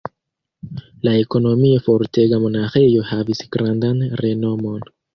[1.07, 4.87] La ekonomie fortega monaĥejo havis grandan renomon.